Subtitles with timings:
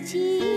[0.00, 0.49] 的情。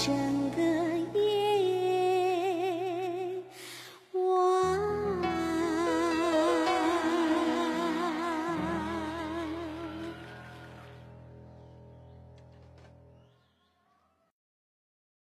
[0.00, 0.29] Tr